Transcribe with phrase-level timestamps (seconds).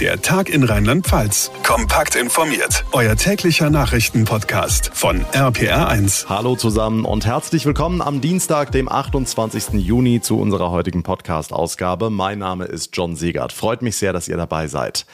[0.00, 1.52] Der Tag in Rheinland-Pfalz.
[1.62, 2.84] Kompakt informiert.
[2.90, 6.28] Euer täglicher Nachrichtenpodcast von RPR1.
[6.28, 9.74] Hallo zusammen und herzlich willkommen am Dienstag, dem 28.
[9.74, 12.10] Juni zu unserer heutigen Podcast-Ausgabe.
[12.10, 13.52] Mein Name ist John Siegert.
[13.52, 15.06] Freut mich sehr, dass ihr dabei seid.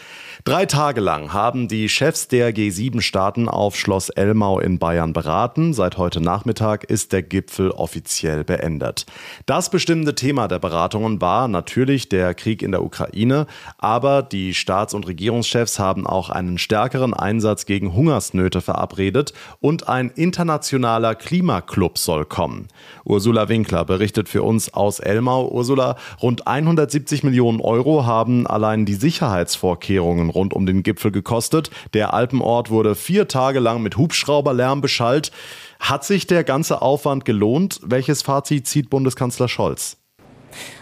[0.45, 5.75] Drei Tage lang haben die Chefs der G7-Staaten auf Schloss Elmau in Bayern beraten.
[5.75, 9.05] Seit heute Nachmittag ist der Gipfel offiziell beendet.
[9.45, 13.47] Das bestimmende Thema der Beratungen war natürlich der Krieg in der Ukraine,
[13.77, 20.09] aber die Staats- und Regierungschefs haben auch einen stärkeren Einsatz gegen Hungersnöte verabredet und ein
[20.09, 22.69] internationaler Klimaclub soll kommen.
[23.05, 25.51] Ursula Winkler berichtet für uns aus Elmau.
[25.51, 31.71] Ursula, rund 170 Millionen Euro haben allein die Sicherheitsvorkehrungen rund um den Gipfel gekostet.
[31.95, 35.31] Der Alpenort wurde vier Tage lang mit Hubschrauberlärm beschallt.
[35.79, 37.81] Hat sich der ganze Aufwand gelohnt?
[37.83, 39.97] Welches Fazit zieht Bundeskanzler Scholz?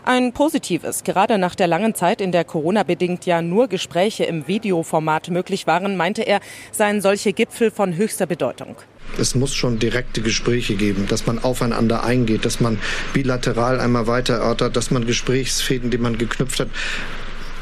[0.05, 1.05] Ein positives.
[1.05, 5.97] Gerade nach der langen Zeit, in der Corona-bedingt ja nur Gespräche im Videoformat möglich waren,
[5.97, 6.41] meinte er,
[6.73, 8.77] seien solche Gipfel von höchster Bedeutung.
[9.19, 12.79] Es muss schon direkte Gespräche geben, dass man aufeinander eingeht, dass man
[13.13, 16.69] bilateral einmal weiter erörtert, dass man Gesprächsfäden, die man geknüpft hat,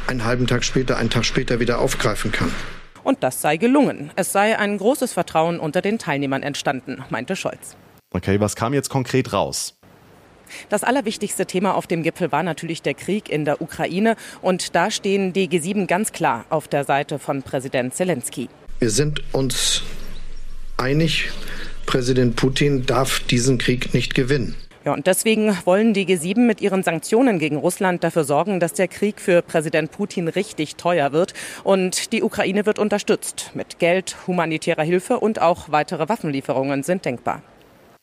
[0.08, 2.52] einen halben Tag später, einen Tag später wieder aufgreifen kann.
[3.02, 4.10] Und das sei gelungen.
[4.16, 7.76] Es sei ein großes Vertrauen unter den Teilnehmern entstanden, meinte Scholz.
[8.10, 9.76] Okay, was kam jetzt konkret raus?
[10.68, 14.16] Das allerwichtigste Thema auf dem Gipfel war natürlich der Krieg in der Ukraine.
[14.42, 18.48] Und da stehen die G7 ganz klar auf der Seite von Präsident Zelensky.
[18.78, 19.82] Wir sind uns
[20.76, 21.30] einig,
[21.86, 24.54] Präsident Putin darf diesen Krieg nicht gewinnen.
[24.86, 28.86] Ja, und deswegen wollen die G7 mit ihren Sanktionen gegen Russland dafür sorgen, dass der
[28.86, 31.34] Krieg für Präsident Putin richtig teuer wird.
[31.64, 33.50] Und die Ukraine wird unterstützt.
[33.54, 37.42] Mit Geld, humanitärer Hilfe und auch weitere Waffenlieferungen sind denkbar.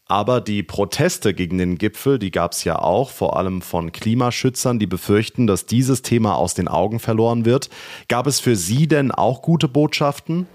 [0.09, 4.77] Aber die Proteste gegen den Gipfel, die gab es ja auch, vor allem von Klimaschützern,
[4.77, 7.69] die befürchten, dass dieses Thema aus den Augen verloren wird.
[8.09, 10.47] Gab es für Sie denn auch gute Botschaften?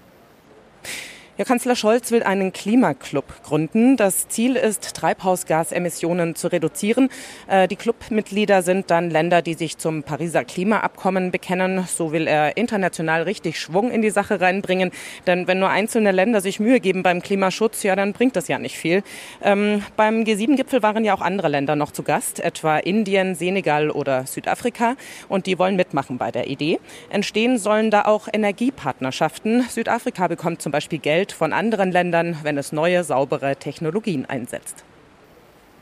[1.39, 3.95] Ja, Kanzler Scholz will einen Klimaclub gründen.
[3.95, 7.07] Das Ziel ist, Treibhausgasemissionen zu reduzieren.
[7.47, 11.85] Äh, die Clubmitglieder sind dann Länder, die sich zum Pariser Klimaabkommen bekennen.
[11.87, 14.91] So will er international richtig Schwung in die Sache reinbringen.
[15.27, 18.59] Denn wenn nur einzelne Länder sich Mühe geben beim Klimaschutz, ja, dann bringt das ja
[18.59, 19.01] nicht viel.
[19.41, 24.27] Ähm, beim G7-Gipfel waren ja auch andere Länder noch zu Gast, etwa Indien, Senegal oder
[24.27, 24.97] Südafrika.
[25.29, 26.81] Und die wollen mitmachen bei der Idee.
[27.09, 29.61] Entstehen sollen da auch Energiepartnerschaften.
[29.69, 34.83] Südafrika bekommt zum Beispiel Geld Geld von anderen Ländern, wenn es neue, saubere Technologien einsetzt.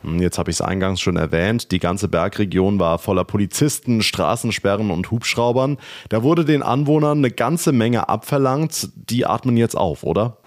[0.03, 4.91] Hm, jetzt habe ich es eingangs schon erwähnt, die ganze Bergregion war voller Polizisten, Straßensperren
[4.91, 5.77] und Hubschraubern.
[6.09, 8.89] Da wurde den Anwohnern eine ganze Menge abverlangt.
[9.09, 10.37] Die atmen jetzt auf, oder?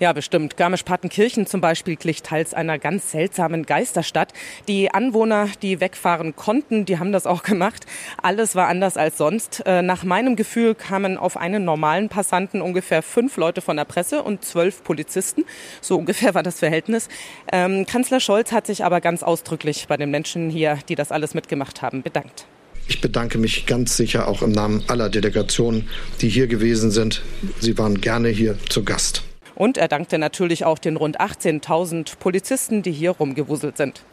[0.00, 0.56] Ja, bestimmt.
[0.56, 4.32] Garmisch-Partenkirchen zum Beispiel glich teils einer ganz seltsamen Geisterstadt.
[4.68, 7.84] Die Anwohner, die wegfahren konnten, die haben das auch gemacht.
[8.22, 9.64] Alles war anders als sonst.
[9.66, 14.22] Äh, nach meinem Gefühl kamen auf einen normalen Passanten ungefähr fünf Leute von der Presse
[14.22, 15.44] und zwölf Polizisten.
[15.80, 17.08] So ungefähr war das Verhältnis.
[17.50, 21.34] Ähm, Kanzler Scholz hat sich aber ganz ausdrücklich bei den Menschen hier, die das alles
[21.34, 22.46] mitgemacht haben, bedankt.
[22.86, 25.88] Ich bedanke mich ganz sicher auch im Namen aller Delegationen,
[26.20, 27.22] die hier gewesen sind.
[27.58, 29.24] Sie waren gerne hier zu Gast.
[29.58, 34.04] Und er dankte natürlich auch den rund 18.000 Polizisten, die hier rumgewuselt sind.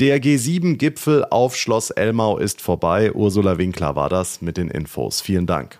[0.00, 3.10] Der G7-Gipfel auf Schloss Elmau ist vorbei.
[3.14, 5.22] Ursula Winkler war das mit den Infos.
[5.22, 5.78] Vielen Dank.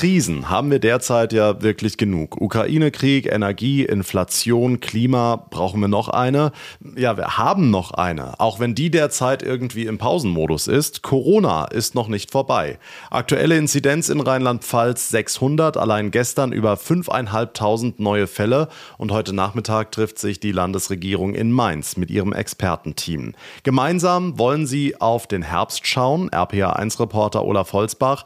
[0.00, 2.40] Krisen haben wir derzeit ja wirklich genug.
[2.40, 6.52] Ukraine-Krieg, Energie, Inflation, Klima, brauchen wir noch eine?
[6.96, 11.02] Ja, wir haben noch eine, auch wenn die derzeit irgendwie im Pausenmodus ist.
[11.02, 12.78] Corona ist noch nicht vorbei.
[13.10, 20.18] Aktuelle Inzidenz in Rheinland-Pfalz 600, allein gestern über 5.500 neue Fälle und heute Nachmittag trifft
[20.18, 23.34] sich die Landesregierung in Mainz mit ihrem Expertenteam.
[23.64, 28.24] Gemeinsam wollen sie auf den Herbst schauen, RPA1-Reporter Olaf Holzbach.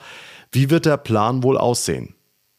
[0.54, 2.14] Wie wird der Plan wohl aussehen?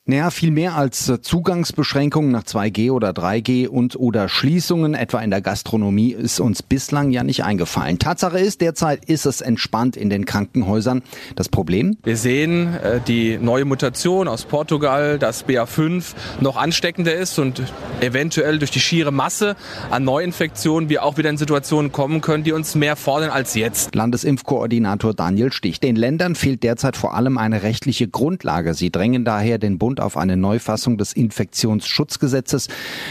[0.08, 5.32] Naja, viel mehr als äh, Zugangsbeschränkungen nach 2G oder 3G und oder Schließungen, etwa in
[5.32, 7.98] der Gastronomie, ist uns bislang ja nicht eingefallen.
[7.98, 11.02] Tatsache ist, derzeit ist es entspannt in den Krankenhäusern.
[11.36, 11.98] Das Problem?
[12.04, 17.64] Wir sehen äh, die neue Mutation aus Portugal, dass BA5 noch ansteckender ist und
[18.00, 19.56] eventuell durch die schiere Masse
[19.90, 23.96] an Neuinfektionen wir auch wieder in Situationen kommen können, die uns mehr fordern als jetzt.
[23.96, 25.80] Landesimpfkoordinator Daniel Stich.
[25.80, 28.76] Den Ländern fehlt derzeit vor allem eine rechtliche Grundlage.
[28.76, 32.68] Sie drängen daher den Bund Bund auf eine Neufassung des Infektionsschutzgesetzes,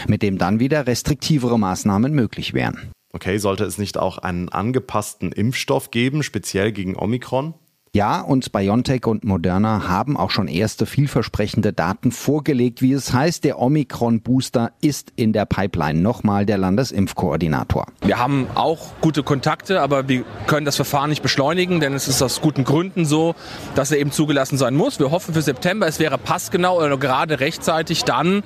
[0.07, 2.91] mit dem dann wieder restriktivere Maßnahmen möglich wären.
[3.11, 7.55] Okay, sollte es nicht auch einen angepassten Impfstoff geben, speziell gegen Omikron?
[7.95, 12.81] Ja, und BioNTech und Moderna haben auch schon erste vielversprechende Daten vorgelegt.
[12.81, 16.01] Wie es heißt, der Omikron-Booster ist in der Pipeline.
[16.01, 17.85] Nochmal der Landesimpfkoordinator.
[18.01, 22.21] Wir haben auch gute Kontakte, aber wir können das Verfahren nicht beschleunigen, denn es ist
[22.21, 23.33] aus guten Gründen so,
[23.75, 24.99] dass er eben zugelassen sein muss.
[24.99, 28.43] Wir hoffen für September, es wäre passgenau oder gerade rechtzeitig dann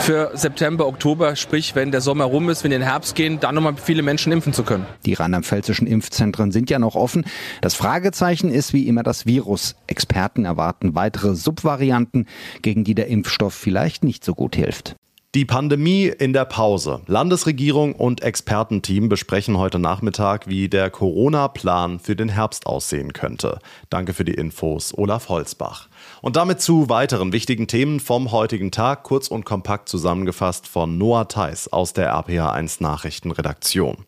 [0.00, 3.40] für September, Oktober, sprich wenn der Sommer rum ist, wenn wir in den Herbst gehen,
[3.40, 4.84] dann nochmal viele Menschen impfen zu können.
[5.06, 7.24] Die rheinland-pfälzischen Impfzentren sind ja noch offen.
[7.62, 9.76] Das Fragezeichen ist wie immer das Virus.
[9.86, 12.26] Experten erwarten weitere Subvarianten,
[12.60, 14.96] gegen die der Impfstoff vielleicht nicht so gut hilft.
[15.36, 17.02] Die Pandemie in der Pause.
[17.06, 23.60] Landesregierung und Expertenteam besprechen heute Nachmittag, wie der Corona-Plan für den Herbst aussehen könnte.
[23.90, 25.88] Danke für die Infos, Olaf Holzbach.
[26.20, 31.28] Und damit zu weiteren wichtigen Themen vom heutigen Tag, kurz und kompakt zusammengefasst von Noah
[31.28, 33.98] Theis aus der RPA1 Nachrichtenredaktion.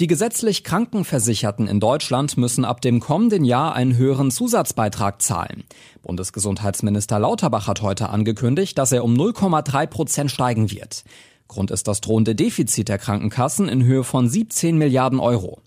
[0.00, 5.64] Die gesetzlich Krankenversicherten in Deutschland müssen ab dem kommenden Jahr einen höheren Zusatzbeitrag zahlen.
[6.02, 11.02] Bundesgesundheitsminister Lauterbach hat heute angekündigt, dass er um 0,3 Prozent steigen wird.
[11.48, 15.62] Grund ist das drohende Defizit der Krankenkassen in Höhe von 17 Milliarden Euro.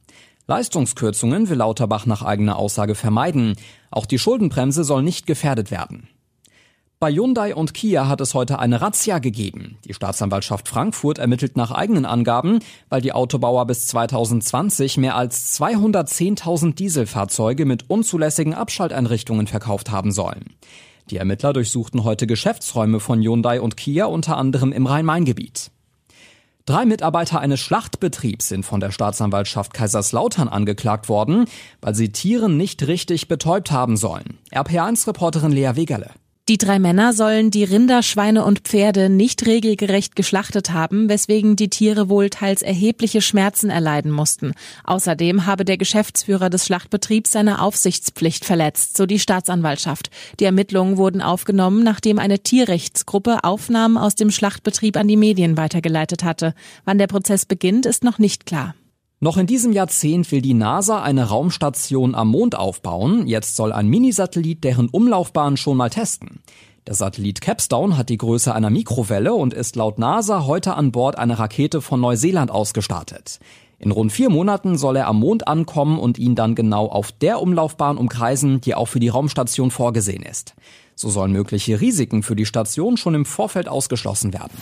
[0.48, 3.58] Leistungskürzungen will Lauterbach nach eigener Aussage vermeiden.
[3.90, 6.08] Auch die Schuldenbremse soll nicht gefährdet werden.
[7.02, 9.80] Bei Hyundai und Kia hat es heute eine Razzia gegeben.
[9.86, 12.60] Die Staatsanwaltschaft Frankfurt ermittelt nach eigenen Angaben,
[12.90, 20.54] weil die Autobauer bis 2020 mehr als 210.000 Dieselfahrzeuge mit unzulässigen Abschalteinrichtungen verkauft haben sollen.
[21.10, 25.72] Die Ermittler durchsuchten heute Geschäftsräume von Hyundai und Kia unter anderem im Rhein-Main-Gebiet.
[26.68, 31.46] Drei Mitarbeiter eines Schlachtbetriebs sind von der Staatsanwaltschaft Kaiserslautern angeklagt worden,
[31.82, 34.38] weil sie Tieren nicht richtig betäubt haben sollen.
[34.52, 36.12] RPA1-Reporterin Lea Wegerle.
[36.52, 41.70] Die drei Männer sollen die Rinder, Schweine und Pferde nicht regelgerecht geschlachtet haben, weswegen die
[41.70, 44.52] Tiere wohl teils erhebliche Schmerzen erleiden mussten.
[44.84, 50.10] Außerdem habe der Geschäftsführer des Schlachtbetriebs seine Aufsichtspflicht verletzt, so die Staatsanwaltschaft.
[50.42, 56.26] Die Ermittlungen wurden aufgenommen, nachdem eine Tierrechtsgruppe Aufnahmen aus dem Schlachtbetrieb an die Medien weitergeleitet
[56.26, 56.54] hatte.
[56.84, 58.76] Wann der Prozess beginnt, ist noch nicht klar.
[59.24, 63.28] Noch in diesem Jahrzehnt will die NASA eine Raumstation am Mond aufbauen.
[63.28, 66.40] Jetzt soll ein Minisatellit deren Umlaufbahn schon mal testen.
[66.88, 71.20] Der Satellit Capstone hat die Größe einer Mikrowelle und ist laut NASA heute an Bord
[71.20, 73.40] einer Rakete von Neuseeland ausgestartet.
[73.78, 77.44] In rund vier Monaten soll er am Mond ankommen und ihn dann genau auf der
[77.44, 80.56] Umlaufbahn umkreisen, die auch für die Raumstation vorgesehen ist.
[80.96, 84.58] So sollen mögliche Risiken für die Station schon im Vorfeld ausgeschlossen werden.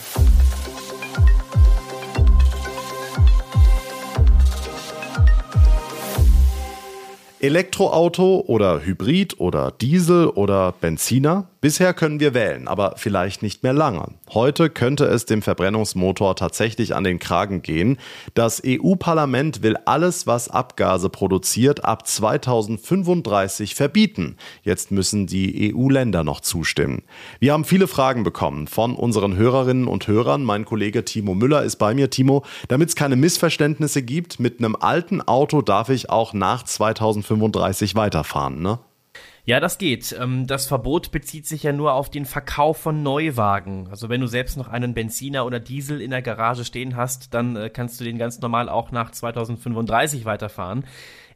[7.42, 11.48] Elektroauto oder Hybrid oder Diesel oder Benziner?
[11.62, 14.14] Bisher können wir wählen, aber vielleicht nicht mehr lange.
[14.30, 17.98] Heute könnte es dem Verbrennungsmotor tatsächlich an den Kragen gehen.
[18.32, 24.36] Das EU-Parlament will alles, was Abgase produziert, ab 2035 verbieten.
[24.62, 27.02] Jetzt müssen die EU-Länder noch zustimmen.
[27.40, 30.42] Wir haben viele Fragen bekommen von unseren Hörerinnen und Hörern.
[30.42, 32.08] Mein Kollege Timo Müller ist bei mir.
[32.08, 37.29] Timo, damit es keine Missverständnisse gibt, mit einem alten Auto darf ich auch nach 2035
[37.94, 38.80] weiterfahren, ne?
[39.44, 40.14] Ja, das geht.
[40.20, 43.88] Ähm, das Verbot bezieht sich ja nur auf den Verkauf von Neuwagen.
[43.90, 47.56] Also wenn du selbst noch einen Benziner oder Diesel in der Garage stehen hast, dann
[47.56, 50.84] äh, kannst du den ganz normal auch nach 2035 weiterfahren.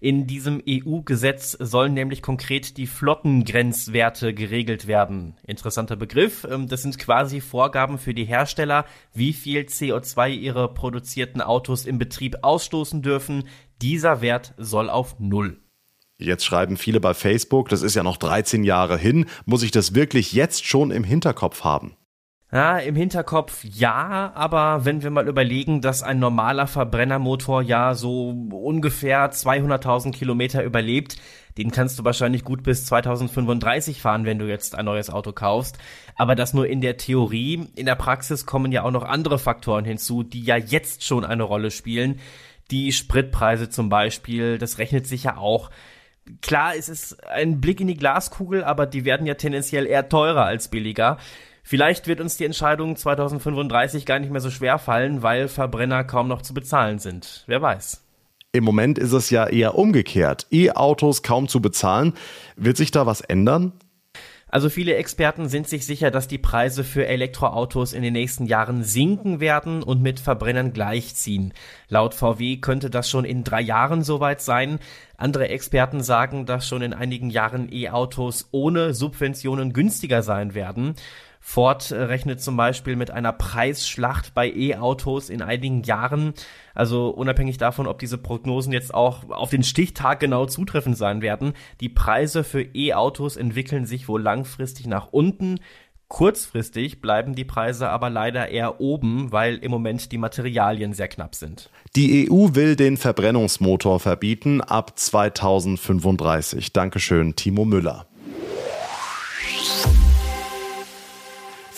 [0.00, 5.34] In diesem EU-Gesetz sollen nämlich konkret die Flottengrenzwerte geregelt werden.
[5.46, 6.46] Interessanter Begriff.
[6.48, 11.98] Ähm, das sind quasi Vorgaben für die Hersteller, wie viel CO2 ihre produzierten Autos im
[11.98, 13.48] Betrieb ausstoßen dürfen.
[13.80, 15.63] Dieser Wert soll auf Null.
[16.16, 19.26] Jetzt schreiben viele bei Facebook, das ist ja noch 13 Jahre hin.
[19.46, 21.96] Muss ich das wirklich jetzt schon im Hinterkopf haben?
[22.52, 28.30] Ja, im Hinterkopf ja, aber wenn wir mal überlegen, dass ein normaler Verbrennermotor ja so
[28.30, 31.16] ungefähr 200.000 Kilometer überlebt,
[31.58, 35.78] den kannst du wahrscheinlich gut bis 2035 fahren, wenn du jetzt ein neues Auto kaufst.
[36.14, 37.66] Aber das nur in der Theorie.
[37.74, 41.42] In der Praxis kommen ja auch noch andere Faktoren hinzu, die ja jetzt schon eine
[41.42, 42.20] Rolle spielen.
[42.70, 45.70] Die Spritpreise zum Beispiel, das rechnet sich ja auch
[46.40, 50.44] klar, es ist ein Blick in die Glaskugel, aber die werden ja tendenziell eher teurer
[50.44, 51.18] als billiger.
[51.62, 56.28] Vielleicht wird uns die Entscheidung 2035 gar nicht mehr so schwer fallen, weil Verbrenner kaum
[56.28, 57.44] noch zu bezahlen sind.
[57.46, 58.02] Wer weiß.
[58.52, 60.46] Im Moment ist es ja eher umgekehrt.
[60.52, 62.12] E-Autos kaum zu bezahlen.
[62.56, 63.72] Wird sich da was ändern?
[64.54, 68.84] Also viele Experten sind sich sicher, dass die Preise für Elektroautos in den nächsten Jahren
[68.84, 71.52] sinken werden und mit Verbrennern gleichziehen.
[71.88, 74.78] Laut VW könnte das schon in drei Jahren soweit sein.
[75.16, 80.94] Andere Experten sagen, dass schon in einigen Jahren E-Autos ohne Subventionen günstiger sein werden.
[81.46, 86.32] Ford rechnet zum Beispiel mit einer Preisschlacht bei E-Autos in einigen Jahren.
[86.74, 91.52] Also unabhängig davon, ob diese Prognosen jetzt auch auf den Stichtag genau zutreffend sein werden,
[91.80, 95.60] die Preise für E-Autos entwickeln sich wohl langfristig nach unten.
[96.08, 101.34] Kurzfristig bleiben die Preise aber leider eher oben, weil im Moment die Materialien sehr knapp
[101.34, 101.70] sind.
[101.94, 106.72] Die EU will den Verbrennungsmotor verbieten ab 2035.
[106.72, 108.06] Dankeschön, Timo Müller.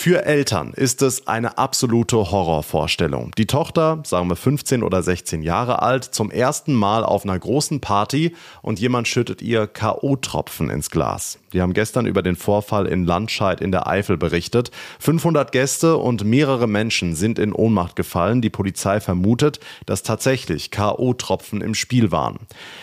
[0.07, 3.33] Für Eltern ist es eine absolute Horrorvorstellung.
[3.37, 7.81] Die Tochter, sagen wir 15 oder 16 Jahre alt, zum ersten Mal auf einer großen
[7.81, 11.41] Party und jemand schüttet ihr K.O.-Tropfen ins Glas.
[11.53, 14.71] Die haben gestern über den Vorfall in Landscheid in der Eifel berichtet.
[15.01, 18.43] 500 Gäste und mehrere Menschen sind in Ohnmacht gefallen.
[18.43, 22.39] Die Polizei vermutet, dass tatsächlich K.O.-Tropfen im Spiel waren.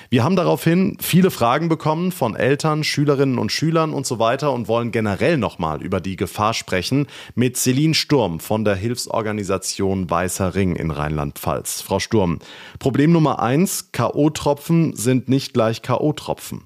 [0.10, 4.68] Wir haben daraufhin viele Fragen bekommen von Eltern, Schülerinnen und Schülern und so weiter und
[4.68, 10.76] wollen generell nochmal über die Gefahr sprechen mit Celine Sturm von der Hilfsorganisation Weißer Ring
[10.76, 11.82] in Rheinland-Pfalz.
[11.82, 12.40] Frau Sturm,
[12.80, 16.62] Problem Nummer eins, K.O.-Tropfen sind nicht gleich K.O.-Tropfen.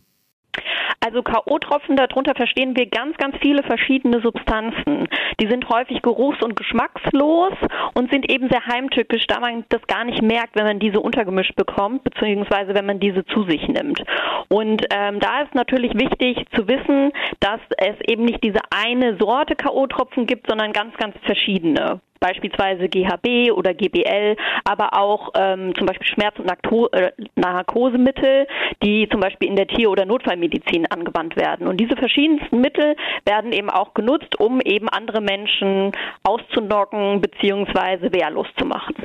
[1.00, 5.08] Also K.O.-Tropfen, darunter verstehen wir ganz, ganz viele verschiedene Substanzen.
[5.40, 7.54] Die sind häufig geruchs- und geschmackslos
[7.94, 11.56] und sind eben sehr heimtückisch, da man das gar nicht merkt, wenn man diese untergemischt
[11.56, 14.04] bekommt, beziehungsweise wenn man diese zu sich nimmt.
[14.50, 19.56] Und ähm, da ist natürlich wichtig zu wissen, dass es eben nicht diese eine Sorte
[19.56, 26.08] K.O.-Tropfen gibt, sondern ganz, ganz verschiedene beispielsweise GHB oder GBL, aber auch ähm, zum Beispiel
[26.08, 26.50] Schmerz- und
[26.94, 28.48] äh, Narkosemittel,
[28.84, 31.68] die zum Beispiel in der Tier- oder Notfallmedizin angewandt werden.
[31.68, 32.96] Und diese verschiedensten Mittel
[33.26, 35.92] werden eben auch genutzt, um eben andere Menschen
[36.24, 38.12] auszunocken bzw.
[38.12, 38.96] wehrlos zu machen.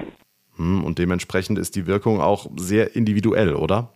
[0.57, 3.91] Hm, und dementsprechend ist die Wirkung auch sehr individuell, oder?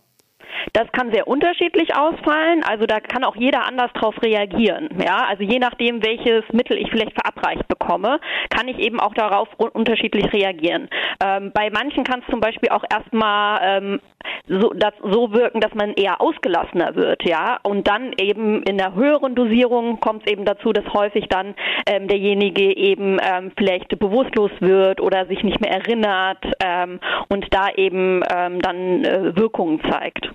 [0.73, 2.63] Das kann sehr unterschiedlich ausfallen.
[2.63, 4.89] Also da kann auch jeder anders drauf reagieren.
[5.03, 8.19] Ja, also je nachdem, welches Mittel ich vielleicht verabreicht bekomme,
[8.49, 10.89] kann ich eben auch darauf unterschiedlich reagieren.
[11.23, 13.99] Ähm, bei manchen kann es zum Beispiel auch erstmal ähm,
[14.47, 17.59] so, das, so wirken, dass man eher ausgelassener wird, ja.
[17.63, 21.55] Und dann eben in der höheren Dosierung kommt es eben dazu, dass häufig dann
[21.85, 27.69] ähm, derjenige eben ähm, vielleicht bewusstlos wird oder sich nicht mehr erinnert ähm, und da
[27.75, 30.29] eben ähm, dann äh, Wirkungen zeigt.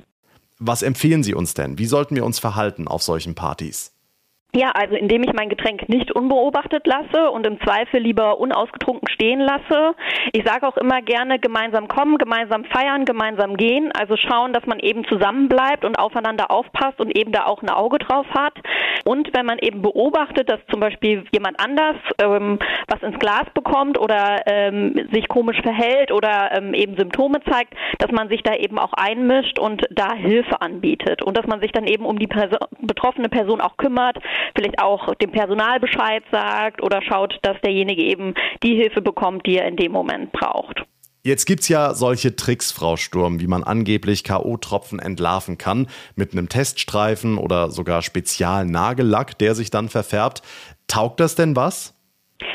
[0.65, 1.77] Was empfehlen Sie uns denn?
[1.79, 3.92] Wie sollten wir uns verhalten auf solchen Partys?
[4.55, 9.41] Ja, also indem ich mein Getränk nicht unbeobachtet lasse und im Zweifel lieber unausgetrunken stehen
[9.41, 9.95] lasse.
[10.35, 13.91] Ich sage auch immer gerne gemeinsam kommen, gemeinsam feiern, gemeinsam gehen.
[13.93, 17.97] Also schauen, dass man eben zusammenbleibt und aufeinander aufpasst und eben da auch ein Auge
[17.97, 18.53] drauf hat.
[19.07, 23.99] Und wenn man eben beobachtet, dass zum Beispiel jemand anders ähm, was ins Glas bekommt
[23.99, 28.79] oder ähm, sich komisch verhält oder ähm, eben Symptome zeigt, dass man sich da eben
[28.79, 32.59] auch einmischt und da Hilfe anbietet und dass man sich dann eben um die Perso
[32.83, 34.19] betroffene Person auch kümmert
[34.55, 39.59] vielleicht auch dem Personal Bescheid sagt oder schaut, dass derjenige eben die Hilfe bekommt, die
[39.59, 40.83] er in dem Moment braucht.
[41.25, 46.49] Jetzt gibt's ja solche Tricks, Frau Sturm, wie man angeblich K.O.-Tropfen entlarven kann, mit einem
[46.49, 50.43] Teststreifen oder sogar Spezialnagellack, der sich dann verfärbt.
[50.89, 51.95] Taugt das denn was?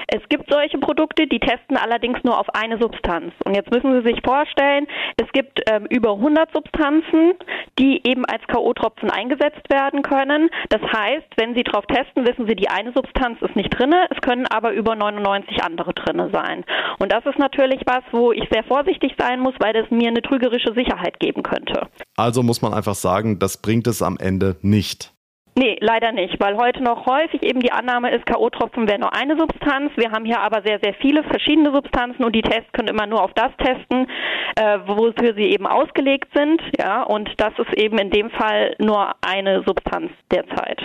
[0.07, 3.33] Es gibt solche Produkte, die testen allerdings nur auf eine Substanz.
[3.43, 4.87] Und jetzt müssen Sie sich vorstellen,
[5.17, 7.33] es gibt ähm, über 100 Substanzen,
[7.77, 10.49] die eben als K.O.-Tropfen eingesetzt werden können.
[10.69, 14.21] Das heißt, wenn Sie drauf testen, wissen Sie, die eine Substanz ist nicht drinne, es
[14.21, 16.63] können aber über 99 andere drinne sein.
[16.99, 20.21] Und das ist natürlich was, wo ich sehr vorsichtig sein muss, weil das mir eine
[20.21, 21.87] trügerische Sicherheit geben könnte.
[22.15, 25.16] Also muss man einfach sagen, das bringt es am Ende nicht.
[25.57, 29.35] Nee, leider nicht, weil heute noch häufig eben die Annahme ist, K.O.-Tropfen wäre nur eine
[29.35, 29.91] Substanz.
[29.95, 33.23] Wir haben hier aber sehr, sehr viele verschiedene Substanzen und die Tests können immer nur
[33.23, 34.07] auf das testen,
[34.55, 36.61] äh, wofür sie eben ausgelegt sind.
[36.77, 40.79] Ja, und das ist eben in dem Fall nur eine Substanz derzeit.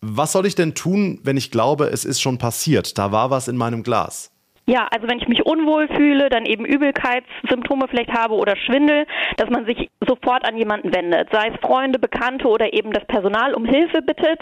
[0.00, 2.96] Was soll ich denn tun, wenn ich glaube, es ist schon passiert?
[2.96, 4.32] Da war was in meinem Glas.
[4.68, 9.06] Ja, also wenn ich mich unwohl fühle, dann eben Übelkeitssymptome vielleicht habe oder Schwindel,
[9.38, 13.54] dass man sich sofort an jemanden wendet, sei es Freunde, Bekannte oder eben das Personal
[13.54, 14.38] um Hilfe bittet,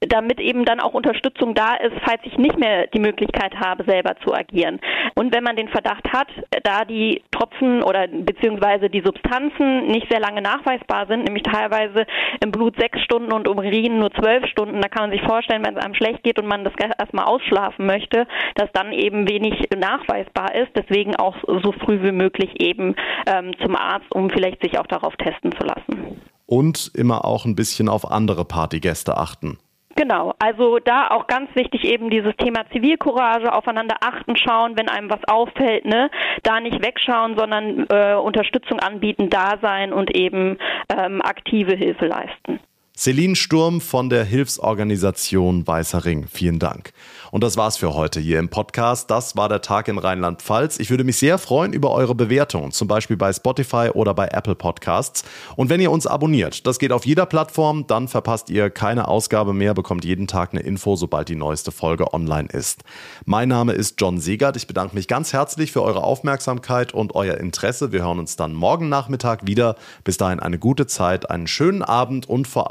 [0.00, 4.14] damit eben dann auch Unterstützung da ist, falls ich nicht mehr die Möglichkeit habe, selber
[4.24, 4.78] zu agieren.
[5.16, 6.28] Und wenn man den Verdacht hat,
[6.62, 12.06] da die Tropfen oder beziehungsweise die Substanzen nicht sehr lange nachweisbar sind, nämlich teilweise
[12.40, 15.66] im Blut sechs Stunden und im Urin nur zwölf Stunden, da kann man sich vorstellen,
[15.66, 19.63] wenn es einem schlecht geht und man das erstmal ausschlafen möchte, dass dann eben wenig
[19.76, 20.70] nachweisbar ist.
[20.76, 22.94] Deswegen auch so früh wie möglich eben
[23.26, 26.20] ähm, zum Arzt, um vielleicht sich auch darauf testen zu lassen.
[26.46, 29.58] Und immer auch ein bisschen auf andere Partygäste achten.
[29.96, 35.08] Genau, also da auch ganz wichtig eben dieses Thema Zivilcourage, aufeinander achten, schauen, wenn einem
[35.08, 36.10] was auffällt, ne,
[36.42, 40.58] da nicht wegschauen, sondern äh, Unterstützung anbieten, da sein und eben
[40.96, 42.58] ähm, aktive Hilfe leisten.
[42.96, 46.28] Celine Sturm von der Hilfsorganisation Weißer Ring.
[46.30, 46.92] Vielen Dank.
[47.32, 49.10] Und das war's für heute hier im Podcast.
[49.10, 50.78] Das war der Tag in Rheinland-Pfalz.
[50.78, 54.54] Ich würde mich sehr freuen über eure Bewertungen, zum Beispiel bei Spotify oder bei Apple
[54.54, 55.24] Podcasts.
[55.56, 59.54] Und wenn ihr uns abonniert, das geht auf jeder Plattform, dann verpasst ihr keine Ausgabe
[59.54, 62.84] mehr, bekommt jeden Tag eine Info, sobald die neueste Folge online ist.
[63.24, 64.56] Mein Name ist John Segert.
[64.56, 67.90] Ich bedanke mich ganz herzlich für eure Aufmerksamkeit und euer Interesse.
[67.90, 69.74] Wir hören uns dann morgen Nachmittag wieder.
[70.04, 72.70] Bis dahin eine gute Zeit, einen schönen Abend und vor